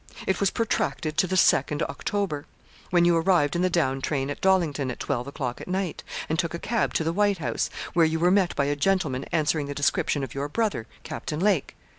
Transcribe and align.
It 0.25 0.39
was 0.39 0.49
protracted 0.49 1.15
to 1.17 1.27
the 1.27 1.35
2nd 1.35 1.83
October, 1.83 2.47
when 2.89 3.05
you 3.05 3.15
arrived 3.15 3.55
in 3.55 3.61
the 3.61 3.69
down 3.69 4.01
train 4.01 4.31
at 4.31 4.41
Dollington 4.41 4.89
at 4.89 4.99
twelve 4.99 5.27
o'clock 5.27 5.61
at 5.61 5.67
night, 5.67 6.01
and 6.27 6.39
took 6.39 6.55
a 6.55 6.57
cab 6.57 6.91
to 6.95 7.03
the 7.03 7.13
"White 7.13 7.37
House," 7.37 7.69
where 7.93 8.03
you 8.03 8.19
were 8.19 8.31
met 8.31 8.55
by 8.55 8.65
a 8.65 8.75
gentleman 8.75 9.25
answering 9.31 9.67
the 9.67 9.75
description 9.75 10.23
of 10.23 10.33
your 10.33 10.49
brother, 10.49 10.87
Captain 11.03 11.39
Lake. 11.39 11.75